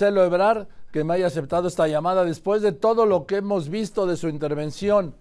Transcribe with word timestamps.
Marcelo 0.00 0.24
Ebrar 0.24 0.66
que 0.92 1.04
me 1.04 1.12
haya 1.12 1.26
aceptado 1.26 1.68
esta 1.68 1.86
llamada 1.86 2.24
después 2.24 2.62
de 2.62 2.72
todo 2.72 3.04
lo 3.04 3.26
que 3.26 3.36
hemos 3.36 3.68
visto 3.68 4.06
de 4.06 4.16
su 4.16 4.30
intervención, 4.30 5.14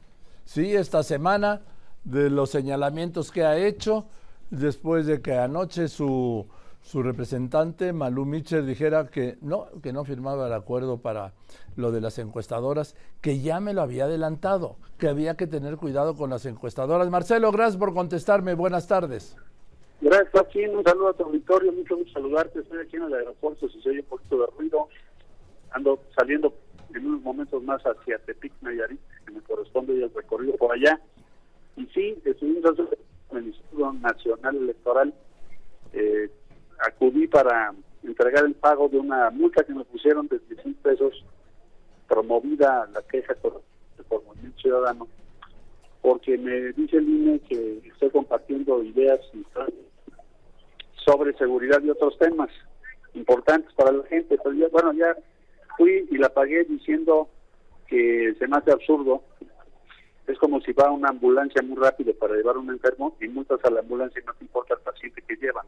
sí, 0.45 0.73
esta 0.73 1.03
semana, 1.03 1.63
de 2.05 2.29
los 2.29 2.49
señalamientos 2.49 3.29
que 3.29 3.43
ha 3.43 3.57
hecho, 3.57 4.05
después 4.51 5.05
de 5.05 5.21
que 5.21 5.37
anoche 5.37 5.89
su, 5.89 6.47
su 6.81 7.03
representante, 7.03 7.91
Malú 7.91 8.25
Mitchell, 8.25 8.65
dijera 8.65 9.07
que 9.07 9.37
no, 9.41 9.67
que 9.83 9.91
no 9.91 10.05
firmaba 10.05 10.47
el 10.47 10.53
acuerdo 10.53 11.01
para 11.01 11.33
lo 11.75 11.91
de 11.91 11.99
las 11.99 12.17
encuestadoras, 12.17 12.95
que 13.19 13.41
ya 13.41 13.59
me 13.59 13.73
lo 13.73 13.81
había 13.81 14.05
adelantado, 14.05 14.77
que 14.97 15.09
había 15.09 15.35
que 15.35 15.45
tener 15.45 15.75
cuidado 15.75 16.15
con 16.15 16.29
las 16.29 16.45
encuestadoras. 16.45 17.09
Marcelo, 17.09 17.51
gracias 17.51 17.75
por 17.75 17.93
contestarme. 17.93 18.53
Buenas 18.53 18.87
tardes. 18.87 19.35
Gracias, 20.01 20.29
Joaquín. 20.31 20.75
Un 20.77 20.83
saludo 20.83 21.09
a 21.09 21.13
tu 21.13 21.23
auditorio. 21.23 21.73
Mucho 21.73 21.97
gusto 21.97 22.13
saludarte. 22.13 22.59
Estoy 22.59 22.79
aquí 22.79 22.95
en 22.95 23.03
el 23.03 23.13
aeropuerto. 23.13 23.67
Si 23.69 23.81
se 23.81 23.89
oye 23.89 23.99
un 23.99 24.05
poquito 24.05 24.39
de 24.39 24.47
ruido, 24.57 24.87
ando 25.71 25.99
saliendo 26.17 26.53
en 26.95 27.05
unos 27.05 27.21
momentos 27.21 27.61
más 27.63 27.81
hacia 27.83 28.17
Tepic, 28.19 28.53
Nayarit, 28.61 28.99
que 29.25 29.31
me 29.31 29.41
corresponde 29.41 29.93
el 29.93 30.13
recorrido 30.13 30.55
por 30.55 30.71
allá. 30.73 30.99
Y 31.75 31.85
sí, 31.87 32.17
estuvimos 32.23 32.79
en 33.31 33.37
el 33.37 33.47
Instituto 33.47 33.93
Nacional 33.93 34.55
Electoral. 34.55 35.13
Eh, 35.93 36.29
acudí 36.79 37.27
para 37.27 37.73
entregar 38.03 38.45
el 38.45 38.55
pago 38.55 38.87
de 38.87 38.99
una 38.99 39.29
multa 39.31 39.63
que 39.63 39.73
me 39.73 39.83
pusieron 39.83 40.27
de 40.29 40.39
10 40.39 40.77
pesos, 40.81 41.25
promovida 42.07 42.89
la 42.93 43.01
queja 43.01 43.35
por, 43.35 43.61
por 44.07 44.23
Movimiento 44.23 44.59
Ciudadano, 44.61 45.07
porque 46.01 46.37
me 46.37 46.71
dice 46.73 46.97
el 46.97 47.09
INE 47.09 47.39
que 47.41 47.81
estoy 47.85 48.09
compartiendo 48.11 48.81
ideas 48.83 49.19
sobre 51.09 51.33
seguridad 51.37 51.81
y 51.81 51.89
otros 51.89 52.17
temas 52.19 52.49
importantes 53.15 53.73
para 53.73 53.91
la 53.91 54.03
gente. 54.05 54.37
Bueno, 54.71 54.93
ya 54.93 55.15
fui 55.75 56.07
y 56.11 56.17
la 56.17 56.29
pagué 56.29 56.65
diciendo 56.65 57.29
que 57.87 58.35
se 58.37 58.47
me 58.47 58.57
hace 58.57 58.71
absurdo. 58.71 59.23
Es 60.27 60.37
como 60.37 60.61
si 60.61 60.71
va 60.73 60.91
una 60.91 61.09
ambulancia 61.09 61.63
muy 61.63 61.77
rápido 61.77 62.13
para 62.13 62.35
llevar 62.35 62.57
un 62.57 62.69
enfermo 62.69 63.17
y 63.19 63.27
multas 63.27 63.59
a 63.63 63.71
la 63.71 63.79
ambulancia 63.79 64.21
y 64.21 64.25
no 64.25 64.33
te 64.33 64.43
importa 64.43 64.75
el 64.75 64.81
paciente 64.81 65.23
que 65.27 65.35
llevan. 65.37 65.65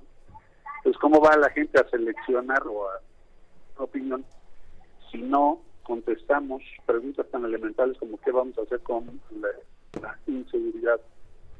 Entonces, 0.77 1.01
¿cómo 1.01 1.19
va 1.19 1.35
la 1.37 1.49
gente 1.49 1.79
a 1.79 1.89
seleccionar 1.89 2.61
o 2.67 2.87
a 2.87 3.01
opinión 3.77 4.23
si 5.11 5.17
no 5.17 5.59
contestamos 5.81 6.61
preguntas 6.85 7.25
tan 7.31 7.45
elementales 7.45 7.97
como 7.97 8.19
qué 8.19 8.31
vamos 8.31 8.55
a 8.59 8.61
hacer 8.61 8.79
con 8.81 9.19
la, 9.39 10.17
inseguridad 10.27 10.99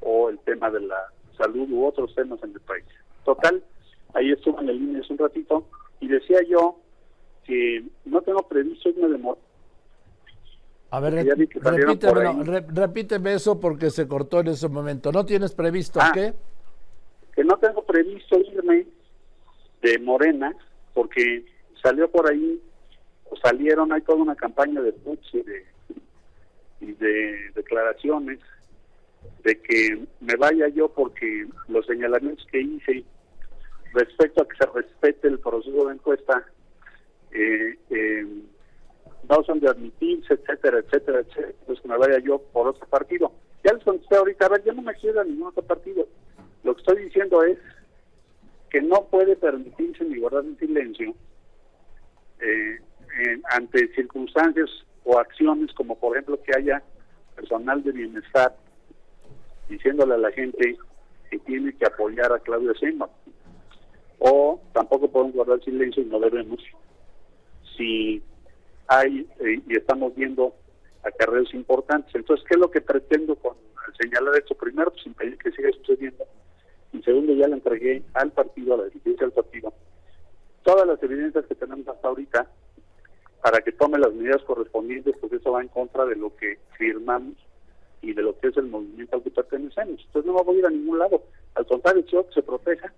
o 0.02 0.30
el 0.30 0.38
tema 0.40 0.70
de 0.70 0.82
la 0.82 1.08
salud 1.36 1.68
u 1.72 1.86
otros 1.86 2.14
temas 2.14 2.42
en 2.44 2.52
el 2.52 2.62
país? 2.62 2.86
Total, 3.24 3.64
ahí 4.14 4.32
estuve 4.32 4.62
en 4.62 4.70
el 4.70 4.80
línea 4.80 5.02
hace 5.02 5.14
un 5.14 5.20
ratito 5.20 5.68
y 6.00 6.08
decía 6.08 6.40
yo 6.48 6.78
que 7.46 7.84
no 8.06 8.22
tengo 8.22 8.48
previsto 8.48 8.90
irme 8.90 9.10
de 9.10 9.18
moto. 9.18 9.42
A 10.90 11.00
ver, 11.00 11.26
repíteme, 11.26 12.64
repíteme, 12.68 13.34
eso 13.34 13.60
porque 13.60 13.90
se 13.90 14.08
cortó 14.08 14.42
en 14.42 14.50
ese 14.50 14.68
momento. 14.68 15.12
¿No 15.12 15.26
tienes 15.26 15.54
previsto 15.54 16.00
ah, 16.02 16.12
qué? 16.14 16.34
Que 17.34 17.46
no 17.46 17.58
tengo 17.58 17.84
previsto 17.84 18.38
irme 18.40 18.86
de 19.82 20.00
Morena, 20.00 20.54
porque 20.94 21.46
salió 21.82 22.12
por 22.12 22.30
ahí, 22.30 22.62
o 23.30 23.38
salieron, 23.38 23.94
hay 23.94 24.02
toda 24.02 24.18
una 24.18 24.36
campaña 24.36 24.82
de 24.82 24.92
puch 24.92 25.34
y 25.34 25.42
de, 25.42 25.66
y 26.82 26.92
de 26.94 27.52
declaraciones 27.56 28.40
de 29.44 29.62
que 29.62 30.06
me 30.20 30.36
vaya 30.36 30.68
yo 30.68 30.90
porque 30.90 31.48
los 31.68 31.86
señalamientos 31.86 32.46
que 32.52 32.62
hice 32.62 33.04
respecto 33.94 34.42
a 34.42 34.48
que 34.48 34.58
se 34.58 34.66
respete 34.68 35.28
el 35.28 35.40
proceso 35.40 35.88
de 35.88 35.94
encuesta 35.94 36.46
eh, 37.32 37.78
eh, 37.90 38.26
no 39.30 39.44
son 39.44 39.60
de 39.60 39.70
admitirse, 39.70 40.34
etcétera, 40.34 40.80
etcétera, 40.80 41.20
etcétera, 41.20 41.54
pues 41.66 41.80
que 41.80 41.88
me 41.88 41.98
vaya 41.98 42.20
yo 42.20 42.40
por 42.40 42.68
otro 42.68 42.86
partido. 42.88 43.32
Ya 43.64 43.74
les 43.74 43.84
contesté 43.84 44.16
ahorita, 44.16 44.46
a 44.46 44.50
ver, 44.50 44.64
yo 44.64 44.74
no 44.74 44.82
me 44.82 44.94
quiero 44.96 45.22
a 45.22 45.24
ningún 45.24 45.48
otro 45.48 45.64
partido. 45.64 46.08
Lo 46.64 46.74
que 46.76 46.82
estoy 46.82 47.04
diciendo 47.06 47.44
es 47.44 47.58
que 48.70 48.82
no 48.82 49.06
puede 49.10 49.36
permitirse 49.36 50.04
ni 50.04 50.20
guardar 50.20 50.46
en 50.46 50.58
silencio 50.58 51.14
eh, 52.40 52.80
ante 53.52 53.94
circunstancias 53.94 54.70
o 55.04 55.20
acciones 55.20 55.74
como 55.74 56.00
por 56.00 56.16
ejemplo 56.16 56.42
que 56.42 56.58
haya 56.58 56.82
personal 57.36 57.84
de 57.84 57.92
bienestar 57.92 58.56
diciéndole 59.68 60.14
a 60.14 60.18
la 60.18 60.32
gente 60.32 60.78
que 61.30 61.40
tiene 61.40 61.76
que 61.76 61.86
apoyar 61.86 62.32
a 62.32 62.40
Claudia 62.40 62.74
Sheinbaum 62.74 63.12
o 64.24 64.62
tampoco 64.72 65.10
podemos 65.10 65.34
guardar 65.34 65.64
silencio 65.64 66.04
y 66.04 66.06
no 66.06 66.20
debemos 66.20 66.60
si 67.76 68.22
hay 68.88 69.28
eh, 69.40 69.62
y 69.68 69.76
estamos 69.76 70.14
viendo 70.16 70.54
acarreos 71.04 71.52
importantes. 71.56 72.14
Entonces, 72.14 72.46
¿qué 72.48 72.54
es 72.54 72.60
lo 72.60 72.70
que 72.70 72.82
pretendo 72.82 73.36
con 73.36 73.56
señalar 74.00 74.36
esto? 74.38 74.54
Primero, 74.54 74.92
pues 74.92 75.08
impedir 75.08 75.38
que 75.40 75.52
siga 75.52 75.72
sucediendo 75.72 76.24
y 76.94 77.02
segundo 77.02 77.34
ya 77.34 77.48
le 77.48 77.56
entregué 77.56 78.04
al 78.14 78.32
partido, 78.32 78.76
a 78.76 78.78
la 78.78 78.84
dirigencia 78.86 79.26
del 79.26 79.32
partido, 79.32 79.74
todas 80.62 80.86
las 80.86 81.02
evidencias 81.02 81.46
que 81.48 81.56
tenemos 81.56 81.88
hasta 81.88 82.08
ahorita 82.08 82.48
para 83.42 83.62
que 83.62 83.72
tome 83.72 83.98
las 83.98 84.14
medidas 84.14 84.44
correspondientes, 84.44 85.16
porque 85.20 85.38
eso 85.38 85.54
va 85.54 85.64
en 85.64 85.70
contra 85.70 86.06
de 86.06 86.16
lo 86.16 86.36
que 86.36 86.60
firmamos 86.78 87.34
y 88.04 88.14
de 88.14 88.22
lo 88.22 88.38
que 88.38 88.50
es 88.50 88.58
el 88.58 88.68
movimiento 88.68 89.16
al 89.16 89.24
que 89.24 89.32
pertenecemos. 89.32 90.00
Entonces 90.06 90.32
no 90.32 90.36
va 90.36 90.52
a 90.52 90.56
ir 90.56 90.66
a 90.68 90.70
ningún 90.70 91.00
lado. 91.00 91.24
Al 91.56 91.66
contrario, 91.66 92.06
quiero 92.06 92.28
que 92.28 92.36
se 92.36 92.44
proteja 92.44 92.94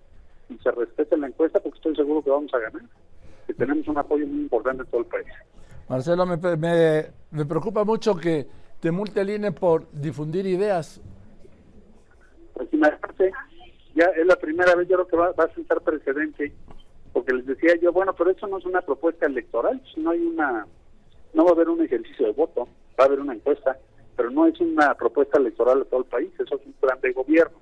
y 0.48 0.58
se 0.58 0.70
respete 0.70 1.16
la 1.16 1.28
encuesta 1.28 1.60
porque 1.60 1.78
estoy 1.78 1.96
seguro 1.96 2.22
que 2.22 2.30
vamos 2.30 2.52
a 2.54 2.58
ganar, 2.58 2.82
que 3.46 3.54
tenemos 3.54 3.86
un 3.88 3.98
apoyo 3.98 4.26
muy 4.26 4.42
importante 4.42 4.82
en 4.82 4.88
todo 4.88 5.00
el 5.00 5.06
país. 5.06 5.26
Marcelo, 5.88 6.26
me, 6.26 6.36
me, 6.56 7.06
me 7.30 7.44
preocupa 7.44 7.84
mucho 7.84 8.16
que 8.16 8.46
te 8.80 8.90
multe 8.90 9.20
el 9.22 9.30
INE 9.30 9.52
por 9.52 9.90
difundir 9.92 10.46
ideas. 10.46 11.00
Pues 12.52 12.68
imagínate, 12.72 13.32
ya 13.94 14.04
es 14.16 14.26
la 14.26 14.36
primera 14.36 14.74
vez 14.74 14.88
yo 14.88 14.96
creo 14.96 15.08
que 15.08 15.16
va, 15.16 15.44
a 15.44 15.54
sentar 15.54 15.80
precedente, 15.80 16.52
porque 17.12 17.32
les 17.32 17.46
decía 17.46 17.74
yo, 17.80 17.92
bueno, 17.92 18.14
pero 18.14 18.30
eso 18.30 18.46
no 18.46 18.58
es 18.58 18.64
una 18.66 18.82
propuesta 18.82 19.26
electoral, 19.26 19.80
no 19.96 20.10
hay 20.10 20.20
una, 20.20 20.66
no 21.32 21.44
va 21.44 21.50
a 21.50 21.54
haber 21.54 21.68
un 21.68 21.82
ejercicio 21.82 22.26
de 22.26 22.32
voto, 22.32 22.68
va 22.98 23.04
a 23.04 23.06
haber 23.06 23.20
una 23.20 23.34
encuesta, 23.34 23.78
pero 24.16 24.30
no 24.30 24.46
es 24.46 24.60
una 24.60 24.94
propuesta 24.94 25.38
electoral 25.38 25.78
de 25.80 25.84
todo 25.86 26.00
el 26.00 26.06
país, 26.06 26.30
eso 26.38 26.56
es 26.56 26.66
un 26.66 26.72
plan 26.74 27.00
de 27.00 27.12
gobierno. 27.12 27.56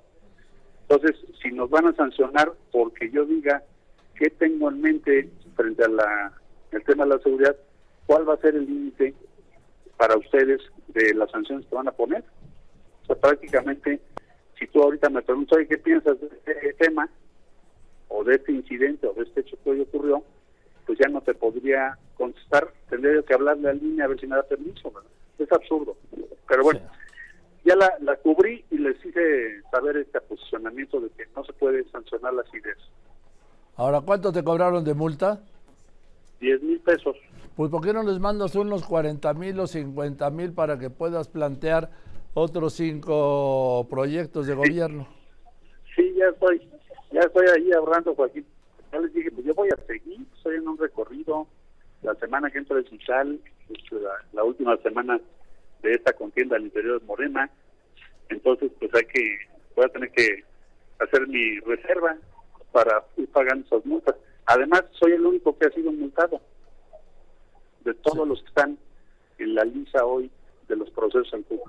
Entonces, 0.92 1.25
si 1.42 1.50
nos 1.53 1.70
van 1.70 1.86
a 1.86 1.94
sancionar 1.94 2.53
porque 2.70 3.10
yo 3.10 3.25
diga 3.25 3.62
qué 4.14 4.28
tengo 4.28 4.69
en 4.69 4.82
mente 4.82 5.30
frente 5.56 5.84
a 5.84 5.88
la 5.88 6.32
el 6.70 6.84
tema 6.84 7.04
de 7.04 7.14
la 7.16 7.19
seguridad, 7.20 7.56
¿cuál 8.04 8.28
va 8.28 8.34
a 8.34 8.41
ser 8.42 8.56
el 8.56 8.66
límite 8.66 9.14
para 9.97 10.19
ustedes 10.19 10.60
de 10.88 11.14
las 11.14 11.31
sanciones 11.31 11.66
que 11.66 11.75
van 11.75 11.88
a 11.88 11.92
poner? 11.92 12.22
O 13.04 13.06
sea, 13.06 13.16
prácticamente 13.16 14.00
si 14.58 14.66
tú 14.66 14.82
ahorita 14.82 15.08
me 15.08 15.22
preguntas, 15.22 15.60
¿qué 15.66 15.78
piensas 15.78 16.20
de 16.20 16.26
este 16.26 16.75
tema? 16.75 17.08
O 18.08 18.22
de 18.22 18.34
este 18.34 18.52
incidente, 18.52 19.06
o 19.06 19.14
de 19.14 19.22
este 19.22 19.41
hecho 19.41 19.56
que 19.64 19.70
hoy 19.70 19.81
ocurrió, 19.81 20.22
pues 20.84 20.98
ya 20.98 21.08
no 21.08 21.22
te 21.22 21.32
podría 21.32 21.97
contestar. 22.19 22.70
Tendría 22.91 23.22
que 23.22 23.32
hablarle 23.32 23.70
al 23.70 23.78
línea 23.78 24.04
a 24.04 24.08
ver 24.08 24.20
si 24.20 24.26
me 24.26 24.36
da 24.36 24.42
permiso. 24.42 24.92
Es 25.38 25.50
absurdo. 25.50 25.97
Pero 26.47 26.62
bueno, 26.62 26.81
ya 27.65 27.77
la, 27.77 27.93
la 28.00 28.17
cubrí 28.17 28.65
y 28.71 28.78
les 28.78 28.97
hice 29.05 29.62
saber 29.71 29.97
este 29.97 30.21
posicionamiento 30.21 31.00
de 31.00 31.11
que 31.11 31.25
no 31.37 31.45
se 31.45 31.53
puede 31.53 31.84
sancionar 31.91 32.34
las 32.34 32.53
ideas. 32.55 32.78
Ahora, 33.77 34.00
¿cuánto 34.00 34.33
te 34.33 34.43
cobraron 34.43 34.84
de 34.84 34.95
multa? 34.95 35.41
10 36.41 36.62
mil 36.62 36.81
pesos. 36.81 37.17
Pues 37.56 37.71
¿por 37.71 37.83
qué 37.83 37.93
no 37.93 38.03
les 38.03 38.19
mandas 38.19 38.55
unos 38.55 38.84
40 38.84 39.34
mil 39.34 39.61
o 39.61 39.67
50 39.67 40.31
mil 40.31 40.53
para 40.53 40.78
que 40.78 40.91
puedas 40.91 41.28
plantear 41.28 41.91
otros 42.34 42.75
cinco 42.75 43.87
proyectos 43.91 44.47
de 44.47 44.55
gobierno. 44.55 45.06
Sí, 45.94 46.15
ya 46.15 46.29
estoy, 46.29 46.61
ya 47.11 47.21
estoy 47.21 47.47
ahí 47.55 47.71
hablando, 47.73 48.15
Joaquín. 48.15 48.47
Ya 48.91 49.00
les 49.00 49.12
dije, 49.12 49.31
pues 49.31 49.47
yo 49.47 49.55
voy 49.55 49.69
a 49.69 49.87
seguir, 49.87 50.27
estoy 50.37 50.56
en 50.56 50.69
un 50.69 50.79
recorrido. 50.79 51.47
La 52.03 52.15
semana 52.17 52.50
que 52.50 52.59
entro 52.59 52.77
de 52.77 52.85
Chichal, 52.85 53.38
la, 53.91 54.11
la 54.32 54.44
última 54.44 54.76
semana 54.79 55.20
de 55.82 55.94
esta 55.94 56.12
contienda 56.12 56.56
al 56.56 56.64
interior 56.64 57.00
de 57.00 57.06
Morena. 57.06 57.50
Entonces, 58.29 58.70
pues 58.79 58.94
hay 58.94 59.05
que, 59.05 59.38
voy 59.76 59.84
a 59.84 59.88
tener 59.88 60.11
que 60.11 60.44
hacer 60.99 61.26
mi 61.29 61.58
reserva 61.61 62.17
para 62.73 63.05
ir 63.17 63.29
pagando 63.29 63.67
esas 63.67 63.84
multas. 63.84 64.14
Además, 64.46 64.84
soy 64.99 65.12
el 65.12 65.26
único 65.26 65.56
que 65.58 65.67
ha 65.67 65.70
sido 65.70 65.93
multado 65.93 66.40
de 67.84 67.94
todos 67.94 68.26
los 68.26 68.40
que 68.40 68.49
están 68.49 68.79
en 69.38 69.55
la 69.55 69.64
lista 69.64 70.05
hoy 70.05 70.31
de 70.69 70.76
los 70.76 70.90
procesos 70.90 71.32
en 71.34 71.43
Cuba. 71.43 71.64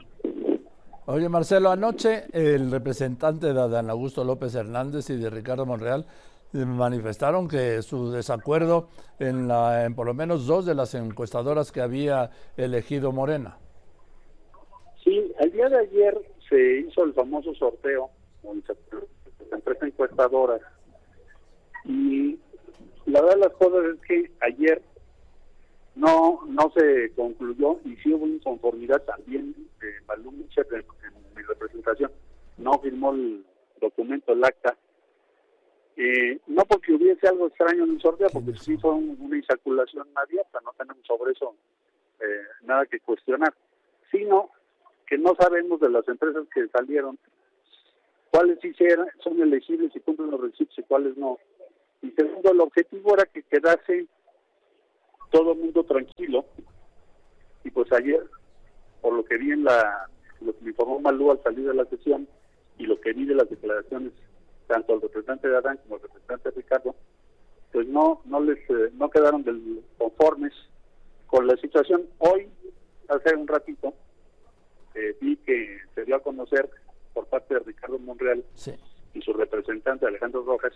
Oye, 1.06 1.27
Marcelo, 1.27 1.69
anoche 1.69 2.25
el 2.31 2.71
representante 2.71 3.54
de 3.54 3.60
Adán 3.60 3.89
Augusto 3.89 4.24
López 4.24 4.56
Hernández 4.56 5.10
y 5.10 5.18
de 5.18 5.30
Ricardo 5.30 5.65
Monreal 5.65 6.06
manifestaron 6.54 7.48
que 7.48 7.81
su 7.81 8.12
desacuerdo 8.12 8.88
en, 9.19 9.48
la, 9.48 9.86
en 9.86 9.95
por 9.95 10.06
lo 10.06 10.13
menos 10.13 10.45
dos 10.45 10.65
de 10.65 10.75
las 10.75 10.94
encuestadoras 10.94 11.71
que 11.71 11.81
había 11.81 12.30
elegido 12.56 13.12
Morena. 13.12 13.57
El 15.39 15.51
día 15.51 15.69
de 15.69 15.80
ayer 15.80 16.18
se 16.50 16.80
hizo 16.80 17.03
el 17.03 17.13
famoso 17.13 17.53
sorteo 17.56 18.09
con 18.41 18.63
la 19.50 19.57
empresa 19.57 19.85
encuestadora 19.85 20.59
y 21.85 22.39
la 23.06 23.21
verdad 23.21 23.35
de 23.35 23.41
las 23.41 23.53
cosas 23.53 23.85
es 23.95 24.01
que 24.07 24.31
ayer 24.41 24.81
no 25.95 26.41
no 26.47 26.71
se 26.75 27.12
concluyó 27.15 27.80
y 27.85 27.95
sí 27.97 28.13
hubo 28.13 28.25
inconformidad 28.27 29.01
también 29.03 29.56
de 29.80 29.94
Malú 30.07 30.31
Mitchell 30.31 30.65
en, 30.71 30.83
mi 31.36 31.41
representación. 31.44 32.12
No 32.57 32.79
firmó 32.79 33.12
el 33.13 33.45
documento, 33.81 34.33
el 34.33 34.44
acta. 34.44 34.75
Eh, 35.95 36.39
no 36.47 36.63
porque 36.65 36.94
hubiese 36.94 37.27
algo 37.27 37.47
extraño 37.47 37.83
en 37.83 37.91
el 37.91 38.01
sorteo, 38.01 38.27
porque 38.31 38.53
sí 38.56 38.77
fue 38.77 38.91
una 38.94 39.38
insaculación 39.38 40.07
abierta, 40.15 40.59
no 40.63 40.71
tenemos 40.77 41.06
sobre 41.06 41.33
eso 41.33 41.56
eh, 42.19 42.44
nada 42.63 42.86
que 42.86 43.00
cuestionar, 43.00 43.53
sino 44.12 44.50
que 45.07 45.17
no 45.17 45.35
sabemos 45.39 45.79
de 45.79 45.89
las 45.89 46.07
empresas 46.07 46.45
que 46.53 46.67
salieron 46.69 47.17
cuáles 48.31 48.59
sí 48.61 48.73
son 49.23 49.41
elegibles 49.41 49.95
y 49.95 50.00
cumplen 50.00 50.31
los 50.31 50.41
requisitos 50.41 50.79
y 50.79 50.83
cuáles 50.83 51.15
no. 51.17 51.38
Y 52.01 52.11
segundo, 52.11 52.51
el 52.51 52.61
objetivo 52.61 53.13
era 53.13 53.25
que 53.25 53.44
quedase 53.44 54.07
todo 55.31 55.53
el 55.53 55.59
mundo 55.59 55.83
tranquilo. 55.83 56.45
Y 57.63 57.69
pues 57.69 57.91
ayer, 57.94 58.23
por 59.01 59.13
lo 59.13 59.23
que 59.23 59.38
vi 59.38 59.51
en 59.51 59.63
la, 59.63 60.09
lo 60.41 60.53
que 60.53 60.63
me 60.63 60.69
informó 60.71 61.00
Malú 61.00 61.31
al 61.31 61.44
salir 61.44 61.67
de 61.67 61.75
la 61.75 61.85
sesión 61.85 62.27
y 62.77 62.85
lo 62.85 63.00
que 63.00 63.13
vi 63.13 63.25
de 63.25 63.35
las 63.35 63.50
declaraciones 63.50 64.11
tanto 64.67 64.94
al 64.94 65.01
representante 65.01 65.47
de 65.47 65.57
Adán 65.57 65.77
como 65.83 65.95
al 65.95 66.01
representante 66.01 66.50
de 66.50 66.55
Ricardo, 66.55 66.95
pues 67.71 67.88
no 67.88 68.21
no 68.25 68.39
les 68.41 68.57
eh, 68.69 68.91
no 68.94 69.09
quedaron 69.09 69.45
conformes 69.97 70.53
con 71.27 71.47
la 71.47 71.55
situación. 71.57 72.07
Hoy, 72.19 72.47
hace 73.09 73.35
un 73.35 73.47
ratito, 73.47 73.94
eh, 74.95 75.16
vi 75.19 75.38
que 75.38 75.80
se 75.95 76.06
dio 76.06 76.16
a 76.16 76.24
conocer 76.24 76.69
por 77.13 77.28
parte 77.28 77.54
de 77.54 77.60
Ricardo 77.62 78.00
Monreal 78.00 78.44
y 79.13 79.22
su 79.22 79.34
representante 79.34 80.06
Alejandro 80.06 80.44
Rojas 80.44 80.74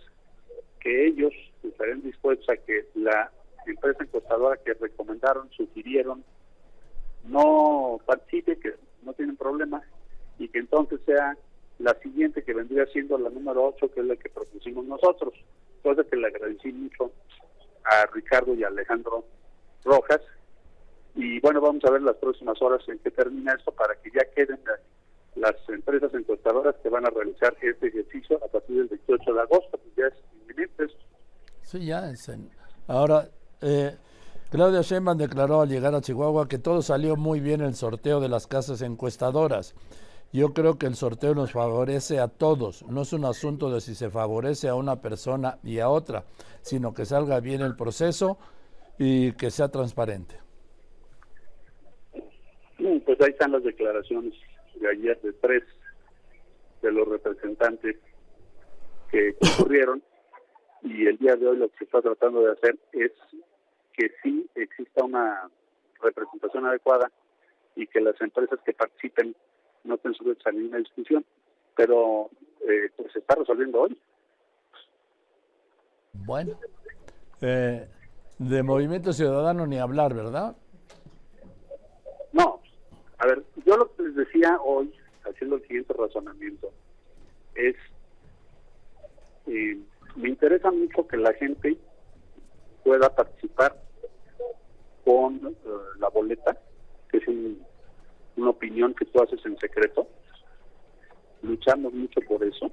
que 0.80 1.08
ellos 1.08 1.34
estarían 1.64 2.02
dispuestos 2.02 2.48
a 2.50 2.58
que 2.58 2.86
la 2.96 3.32
empresa 3.66 4.04
encostadora 4.04 4.58
que 4.58 4.74
recomendaron, 4.74 5.50
sugirieron, 5.52 6.24
no 7.26 8.00
participe, 8.06 8.58
que 8.58 8.76
no 9.04 9.14
tienen 9.14 9.36
problema, 9.36 9.82
y 10.40 10.48
que 10.48 10.60
entonces 10.60 11.00
sea 11.06 11.38
la 11.80 11.94
siguiente 12.00 12.44
que 12.44 12.54
vendría 12.54 12.86
siendo 12.88 13.18
la 13.18 13.30
número 13.30 13.66
8, 13.66 13.92
que 13.92 14.00
es 14.00 14.06
la 14.06 14.16
que 14.16 14.30
propusimos 14.30 14.86
nosotros. 14.86 15.34
Cosa 15.84 16.04
que 16.04 16.16
le 16.16 16.28
agradecí 16.28 16.72
mucho 16.72 17.12
a 17.84 18.06
Ricardo 18.14 18.54
y 18.56 18.64
a 18.64 18.68
Alejandro 18.68 19.26
Rojas. 19.84 20.22
Y 21.18 21.40
bueno, 21.40 21.60
vamos 21.60 21.84
a 21.84 21.90
ver 21.90 22.04
las 22.04 22.16
próximas 22.18 22.62
horas 22.62 22.88
en 22.88 23.00
qué 23.00 23.10
termina 23.10 23.54
esto 23.54 23.72
para 23.72 23.96
que 23.96 24.12
ya 24.12 24.24
queden 24.36 24.60
las 25.36 25.56
empresas 25.68 26.14
encuestadoras 26.14 26.76
que 26.84 26.90
van 26.90 27.08
a 27.08 27.10
realizar 27.10 27.56
este 27.60 27.88
ejercicio 27.88 28.40
a 28.46 28.48
partir 28.48 28.78
del 28.78 28.88
28 28.88 29.34
de 29.34 29.42
agosto, 29.42 29.80
pues 29.80 29.96
ya 29.98 30.06
es 30.06 30.14
inminente. 30.42 30.94
Sí, 31.64 31.86
ya 31.86 32.08
es 32.12 32.32
Ahora, 32.88 33.30
eh, 33.62 33.98
Claudia 34.52 34.82
Sheinbaum 34.82 35.18
declaró 35.18 35.62
al 35.62 35.70
llegar 35.70 35.96
a 35.96 36.02
Chihuahua 36.02 36.48
que 36.48 36.60
todo 36.60 36.84
salió 36.84 37.16
muy 37.16 37.40
bien 37.40 37.62
el 37.62 37.74
sorteo 37.74 38.20
de 38.20 38.30
las 38.30 38.46
casas 38.46 38.84
encuestadoras. 38.84 39.74
Yo 40.32 40.54
creo 40.54 40.78
que 40.78 40.86
el 40.86 40.96
sorteo 40.96 41.34
nos 41.34 41.52
favorece 41.52 42.20
a 42.20 42.28
todos. 42.28 42.84
No 42.84 43.02
es 43.02 43.12
un 43.12 43.26
asunto 43.26 43.72
de 43.72 43.82
si 43.82 43.96
se 43.96 44.12
favorece 44.12 44.70
a 44.70 44.76
una 44.76 45.02
persona 45.02 45.58
y 45.64 45.80
a 45.80 45.90
otra, 45.90 46.26
sino 46.62 46.94
que 46.94 47.06
salga 47.06 47.40
bien 47.40 47.62
el 47.62 47.76
proceso 47.76 48.38
y 49.00 49.32
que 49.34 49.50
sea 49.50 49.70
transparente. 49.70 50.47
Pues 53.06 53.20
ahí 53.22 53.32
están 53.32 53.52
las 53.52 53.64
declaraciones 53.64 54.34
de 54.76 54.90
ayer 54.90 55.20
de 55.22 55.34
tres 55.34 55.64
de 56.82 56.92
los 56.92 57.08
representantes 57.08 57.98
que 59.12 59.36
ocurrieron 59.54 60.02
y 60.84 61.08
el 61.08 61.18
día 61.18 61.36
de 61.36 61.48
hoy 61.48 61.58
lo 61.58 61.70
que 61.70 61.78
se 61.80 61.84
está 61.86 62.02
tratando 62.02 62.42
de 62.42 62.52
hacer 62.52 62.78
es 62.94 63.12
que 63.94 64.12
sí 64.22 64.50
exista 64.56 65.04
una 65.04 65.50
representación 66.02 66.66
adecuada 66.66 67.12
y 67.76 67.88
que 67.88 68.00
las 68.00 68.20
empresas 68.22 68.60
que 68.66 68.74
participen 68.74 69.36
no 69.84 69.96
estén 69.96 70.14
sujetas 70.14 70.48
a 70.48 70.52
ninguna 70.52 70.78
discusión. 70.78 71.26
Pero 71.76 72.30
eh, 72.68 72.90
pues 72.96 73.12
se 73.12 73.20
está 73.20 73.36
resolviendo 73.36 73.82
hoy. 73.82 73.98
Bueno, 76.14 76.60
eh, 77.42 77.88
de 78.40 78.64
Movimiento 78.64 79.14
Ciudadano 79.14 79.68
ni 79.68 79.80
hablar, 79.80 80.14
¿verdad? 80.14 80.56
No, 82.34 82.62
a 83.20 83.28
ver, 83.28 83.44
yo 83.68 83.76
lo 83.76 83.94
que 83.94 84.04
les 84.04 84.16
decía 84.16 84.58
hoy, 84.64 84.94
haciendo 85.26 85.58
el 85.58 85.62
siguiente 85.64 85.94
razonamiento, 85.94 86.72
es, 87.54 87.76
eh, 89.48 89.78
me 90.16 90.30
interesa 90.30 90.72
mucho 90.72 91.06
que 91.06 91.18
la 91.18 91.34
gente 91.34 91.78
pueda 92.86 93.14
participar 93.14 93.76
con 95.04 95.36
eh, 95.46 95.54
la 96.00 96.08
boleta, 96.08 96.58
que 97.10 97.18
es 97.18 97.28
una 98.38 98.50
opinión 98.52 98.94
que 98.94 99.04
tú 99.04 99.22
haces 99.22 99.46
en 99.46 99.58
secreto. 99.58 100.08
Luchamos 101.42 101.92
mucho 101.92 102.22
por 102.22 102.42
eso. 102.46 102.72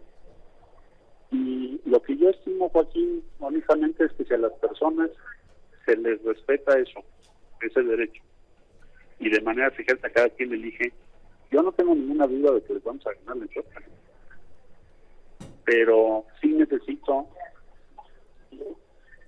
Y 1.32 1.80
lo 1.86 2.00
que 2.02 2.16
yo 2.16 2.30
estimo, 2.30 2.68
Joaquín, 2.68 3.24
honestamente, 3.40 4.04
es 4.04 4.12
que 4.12 4.24
si 4.24 4.32
a 4.32 4.38
las 4.38 4.52
personas 4.52 5.10
se 5.84 5.96
les 5.96 6.22
respeta 6.22 6.78
eso, 6.78 7.00
ese 7.60 7.82
derecho, 7.82 8.22
y 9.24 9.30
de 9.30 9.40
manera 9.40 9.70
fíjate, 9.70 10.12
cada 10.12 10.28
quien 10.28 10.52
elige, 10.52 10.92
yo 11.50 11.62
no 11.62 11.72
tengo 11.72 11.94
ninguna 11.94 12.26
duda 12.26 12.52
de 12.52 12.62
que 12.62 12.74
les 12.74 12.84
vamos 12.84 13.06
a 13.06 13.12
ganar 13.12 13.36
la 13.38 13.48
choca. 13.48 13.82
Pero 15.64 16.26
sí 16.42 16.48
necesito, 16.48 17.26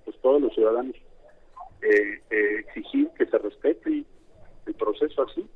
pues 0.05 0.17
todos 0.21 0.39
los 0.39 0.53
ciudadanos, 0.53 0.95
eh, 1.81 2.21
eh, 2.29 2.59
exigir 2.59 3.09
que 3.17 3.25
se 3.25 3.39
respete 3.39 4.05
el 4.67 4.73
proceso 4.75 5.23
así, 5.23 5.47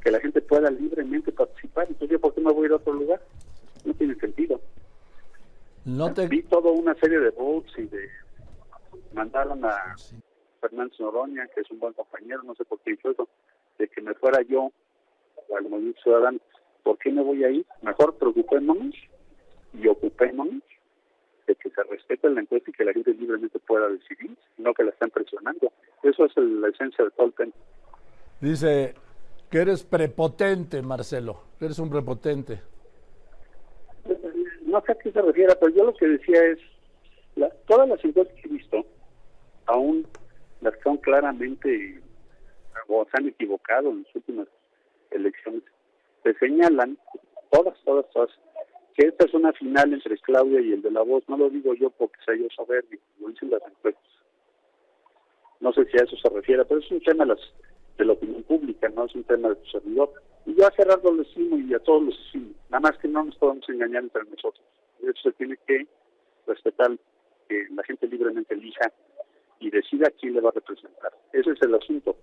que 0.00 0.12
la 0.12 0.20
gente 0.20 0.40
pueda 0.42 0.70
libremente 0.70 1.32
participar. 1.32 1.88
Entonces, 1.88 2.20
¿por 2.20 2.32
qué 2.34 2.40
me 2.40 2.52
voy 2.52 2.64
a 2.64 2.66
ir 2.66 2.72
a 2.72 2.76
otro 2.76 2.92
lugar? 2.92 3.20
No 3.84 3.94
tiene 3.94 4.14
sentido. 4.14 4.60
No 5.84 6.14
te... 6.14 6.28
Vi 6.28 6.42
toda 6.44 6.70
una 6.70 6.94
serie 6.94 7.18
de 7.18 7.30
votes 7.30 7.72
y 7.78 7.82
de... 7.82 8.08
Mandaron 9.12 9.64
a 9.64 9.96
Fernando 10.60 10.94
Noroña, 11.00 11.48
que 11.48 11.62
es 11.62 11.70
un 11.70 11.80
buen 11.80 11.94
compañero, 11.94 12.42
no 12.44 12.54
sé 12.54 12.64
por 12.64 12.78
qué 12.80 12.92
hizo 12.92 13.10
eso, 13.10 13.27
fuera 14.28 14.42
yo 14.48 14.70
al 15.56 15.68
movimiento 15.68 16.00
ciudadano. 16.02 16.38
¿Por 16.82 16.98
qué 16.98 17.10
me 17.10 17.22
voy 17.22 17.44
a 17.44 17.50
ir? 17.50 17.66
Mejor 17.82 18.16
preocupémonos 18.16 18.94
y 19.72 19.86
ocupémonos 19.88 20.62
de 21.46 21.54
que 21.54 21.70
se 21.70 21.82
respete 21.84 22.28
la 22.28 22.42
encuesta 22.42 22.70
y 22.70 22.74
que 22.74 22.84
la 22.84 22.92
gente 22.92 23.14
libremente 23.14 23.58
pueda 23.60 23.88
decidir, 23.88 24.36
no 24.58 24.74
que 24.74 24.84
la 24.84 24.90
estén 24.90 25.10
presionando. 25.10 25.72
Eso 26.02 26.26
es 26.26 26.36
la 26.36 26.68
esencia 26.68 27.04
de 27.04 27.10
todo 27.12 27.28
el 27.28 27.32
tema. 27.34 27.52
Dice 28.40 28.94
que 29.50 29.58
eres 29.58 29.82
prepotente, 29.82 30.82
Marcelo, 30.82 31.40
que 31.58 31.64
eres 31.64 31.78
un 31.78 31.88
prepotente. 31.88 32.60
No 34.66 34.82
sé 34.82 34.92
a 34.92 34.94
qué 34.96 35.10
se 35.10 35.22
refiere, 35.22 35.54
pero 35.58 35.74
yo 35.74 35.84
lo 35.84 35.94
que 35.94 36.06
decía 36.06 36.44
es, 36.44 36.58
todas 37.66 37.88
las 37.88 38.04
encuestas 38.04 38.36
que 38.40 38.48
he 38.48 38.52
visto, 38.52 38.84
aún 39.64 40.06
las 40.60 40.74
son 40.82 40.98
claramente 40.98 42.02
o 42.86 43.04
se 43.04 43.10
han 43.14 43.28
equivocado 43.28 43.90
en 43.90 44.04
las 44.04 44.14
últimas 44.14 44.48
elecciones, 45.10 45.62
se 46.22 46.34
señalan, 46.34 46.98
todas, 47.50 47.78
todas, 47.84 48.08
todas, 48.10 48.30
que 48.98 49.06
esta 49.06 49.26
es 49.26 49.34
una 49.34 49.52
final 49.52 49.92
entre 49.92 50.18
Claudia 50.18 50.60
y 50.60 50.72
el 50.72 50.82
de 50.82 50.90
la 50.90 51.02
voz. 51.02 51.22
No 51.28 51.36
lo 51.36 51.48
digo 51.50 51.72
yo 51.74 51.90
porque 51.90 52.18
sea 52.24 52.34
yo 52.34 52.48
soberbio, 52.54 52.98
lo 53.20 53.28
dicen 53.28 53.50
las 53.50 53.62
encuestas. 53.62 54.04
No 55.60 55.72
sé 55.72 55.84
si 55.86 55.98
a 55.98 56.04
eso 56.04 56.16
se 56.16 56.28
refiere, 56.28 56.64
pero 56.64 56.80
es 56.80 56.90
un 56.90 57.00
tema 57.00 57.24
de, 57.24 58.04
la 58.04 58.12
opinión 58.12 58.42
pública, 58.42 58.88
no 58.88 59.06
es 59.06 59.14
un 59.14 59.24
tema 59.24 59.50
de 59.50 59.56
tu 59.56 59.66
servidor. 59.70 60.12
Y 60.46 60.54
yo 60.54 60.66
a 60.66 60.72
Gerardo 60.72 61.12
lo 61.12 61.22
decimos 61.22 61.60
y 61.60 61.74
a 61.74 61.78
todos 61.80 62.02
los 62.02 62.18
decimos, 62.18 62.56
nada 62.70 62.80
más 62.80 62.98
que 62.98 63.08
no 63.08 63.24
nos 63.24 63.36
podemos 63.36 63.68
engañar 63.68 64.02
entre 64.02 64.24
nosotros. 64.24 64.64
Eso 65.00 65.22
se 65.22 65.32
tiene 65.32 65.56
que 65.66 65.86
respetar 66.46 66.90
que 67.48 67.66
la 67.70 67.82
gente 67.84 68.06
libremente 68.06 68.54
elija 68.54 68.92
y 69.60 69.70
decida 69.70 70.10
quién 70.20 70.34
le 70.34 70.40
va 70.40 70.50
a 70.50 70.52
representar. 70.52 71.12
Ese 71.32 71.50
es 71.50 71.62
el 71.62 71.74
asunto. 71.74 72.16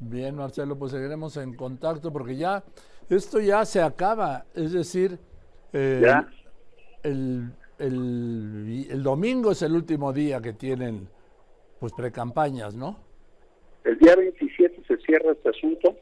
Bien, 0.00 0.36
Marcelo, 0.36 0.78
pues 0.78 0.92
seguiremos 0.92 1.36
en 1.36 1.54
contacto 1.54 2.12
porque 2.12 2.36
ya 2.36 2.62
esto 3.08 3.40
ya 3.40 3.64
se 3.64 3.80
acaba, 3.80 4.44
es 4.54 4.72
decir, 4.72 5.18
eh, 5.72 6.02
El, 7.02 7.50
el, 7.78 9.02
domingo 9.02 9.52
es 9.52 9.62
el 9.62 9.72
último 9.72 10.12
día 10.12 10.40
que 10.40 10.52
tienen 10.52 11.08
pues 11.78 11.92
precampañas, 11.92 12.74
¿no? 12.74 12.98
El 13.84 13.98
día 13.98 14.16
27 14.16 14.82
se 14.88 14.96
cierra 14.98 15.32
este 15.32 15.50
asunto 15.50 15.96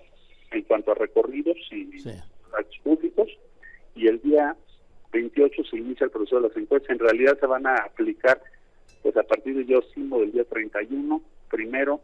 en 0.52 0.62
cuanto 0.62 0.92
a 0.92 0.94
recorridos 0.94 1.56
y 1.70 1.90
actos 2.08 2.78
públicos 2.82 3.28
y 3.94 4.06
el 4.06 4.20
día 4.22 4.56
28 5.12 5.62
se 5.64 5.76
inicia 5.76 6.04
el 6.04 6.10
proceso 6.10 6.36
de 6.36 6.48
las 6.48 6.56
encuestas. 6.56 6.90
En 6.90 6.98
realidad 7.00 7.38
se 7.38 7.46
van 7.46 7.66
a 7.66 7.74
aplicar 7.76 8.40
pues 9.02 9.16
a 9.16 9.22
partir 9.22 9.54
de 9.56 9.66
yo 9.66 9.80
estimo 9.80 10.20
del 10.20 10.32
día 10.32 10.44
31, 10.44 11.20
primero, 11.50 12.00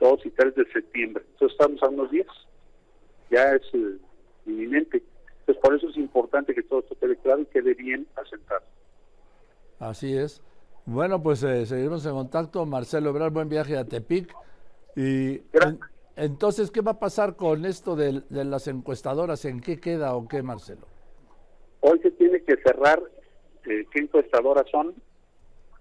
2 0.00 0.26
y 0.26 0.30
3 0.30 0.54
de 0.54 0.64
septiembre. 0.72 1.24
Entonces 1.32 1.56
estamos 1.58 1.82
a 1.82 1.88
unos 1.88 2.10
días. 2.10 2.26
Ya 3.30 3.52
es 3.54 3.62
eh, 3.74 3.98
inminente. 4.46 5.02
Entonces, 5.40 5.62
por 5.62 5.74
eso 5.74 5.88
es 5.88 5.96
importante 5.96 6.54
que 6.54 6.62
todo 6.62 6.80
esto 6.80 6.96
quede 6.98 7.16
claro 7.16 7.42
y 7.42 7.46
quede 7.46 7.74
bien 7.74 8.06
asentado. 8.16 8.62
Así 9.78 10.16
es. 10.16 10.42
Bueno, 10.86 11.22
pues 11.22 11.42
eh, 11.42 11.66
seguiremos 11.66 12.04
en 12.06 12.12
contacto. 12.12 12.66
Marcelo 12.66 13.10
Obrar, 13.10 13.30
buen 13.30 13.48
viaje 13.48 13.76
a 13.76 13.84
Tepic 13.84 14.34
Y 14.96 15.42
entonces, 16.16 16.70
¿qué 16.70 16.80
va 16.80 16.92
a 16.92 16.98
pasar 16.98 17.36
con 17.36 17.64
esto 17.64 17.96
de, 17.96 18.22
de 18.28 18.44
las 18.44 18.66
encuestadoras? 18.66 19.44
¿En 19.44 19.60
qué 19.60 19.78
queda 19.78 20.14
o 20.14 20.26
qué, 20.26 20.42
Marcelo? 20.42 20.86
Hoy 21.80 21.98
se 22.00 22.10
tiene 22.10 22.42
que 22.42 22.56
cerrar 22.58 23.00
eh, 23.66 23.86
qué 23.90 24.00
encuestadoras 24.00 24.64
son. 24.70 24.94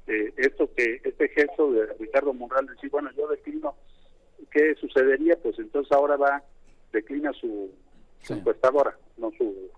Eh, 0.08 0.34
esto 0.38 0.70
que 0.76 1.02
este 1.04 1.30
gesto 1.30 1.72
de 1.72 1.86
Ricardo 2.00 2.34
Monreal 2.34 2.66
decir, 2.66 2.90
bueno, 2.90 3.12
yo 3.16 3.28
declino, 3.28 3.76
¿qué 4.52 4.76
sucedería? 4.76 5.38
Pues 5.42 5.58
entonces 5.60 5.92
ahora 5.92 6.16
va, 6.18 6.44
declina 6.92 7.32
su, 7.34 7.72
su 8.22 8.34
Sí. 8.34 8.40
encuestadora, 8.40 8.98
no 9.18 9.32
su 9.38 9.70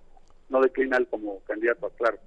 no 0.50 0.60
declina 0.62 0.98
él 0.98 1.08
como 1.08 1.40
candidato, 1.42 1.90
claro, 1.98 2.18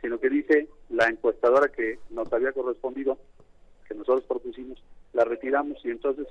sino 0.00 0.20
que 0.20 0.28
dice 0.30 0.68
la 0.88 1.08
encuestadora 1.08 1.68
que 1.68 1.98
nos 2.10 2.32
había 2.32 2.52
correspondido, 2.52 3.18
que 3.88 3.94
nosotros 3.94 4.24
propusimos, 4.26 4.80
la 5.12 5.24
retiramos 5.24 5.84
y 5.84 5.90
entonces 5.90 6.28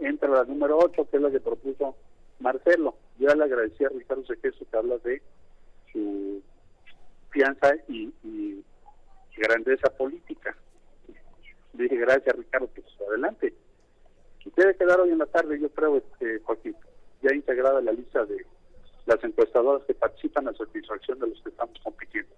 entra 0.00 0.28
la 0.30 0.44
número 0.44 0.78
8, 0.78 1.08
que 1.10 1.16
es 1.18 1.22
la 1.22 1.30
que 1.30 1.38
propuso 1.40 1.94
Marcelo. 2.40 2.96
Yo 3.18 3.28
ya 3.28 3.36
le 3.36 3.44
agradecí 3.44 3.84
a 3.84 3.88
Ricardo 3.90 4.24
Sequeso 4.26 4.64
que 4.68 4.76
habla 4.76 4.98
de 4.98 5.22
su 5.92 6.42
fianza 7.30 7.74
y, 7.88 8.12
y 8.24 8.64
grandeza 9.36 9.90
política. 9.96 10.56
Le 11.74 11.84
dije, 11.84 11.96
gracias 11.96 12.34
Ricardo, 12.36 12.68
pues 12.68 12.86
adelante. 13.08 13.54
Debe 14.56 14.76
quedar 14.76 15.00
hoy 15.00 15.10
en 15.10 15.18
la 15.18 15.26
tarde, 15.26 15.58
yo 15.60 15.68
creo, 15.70 15.96
este, 15.96 16.40
Joaquín, 16.40 16.76
ya 17.22 17.34
integrada 17.34 17.80
la 17.80 17.92
lista 17.92 18.24
de 18.24 18.46
las 19.06 19.22
encuestadoras 19.22 19.82
que 19.86 19.94
participan 19.94 20.48
a 20.48 20.54
satisfacción 20.54 21.18
de 21.18 21.28
los 21.28 21.40
que 21.42 21.50
estamos 21.50 21.78
compitiendo. 21.82 22.32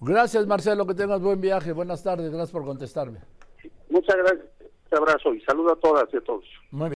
Gracias, 0.00 0.46
Marcelo, 0.46 0.86
que 0.86 0.94
tengas 0.94 1.20
buen 1.20 1.40
viaje. 1.40 1.72
Buenas 1.72 2.02
tardes, 2.02 2.30
gracias 2.30 2.52
por 2.52 2.64
contestarme. 2.64 3.18
Muchas 3.90 4.16
gracias, 4.16 4.46
un 4.92 4.98
abrazo 4.98 5.34
y 5.34 5.40
saludo 5.42 5.72
a 5.72 5.76
todas 5.76 6.08
y 6.12 6.16
a 6.16 6.20
todos. 6.20 6.44
Muy 6.70 6.80
bien. 6.80 6.88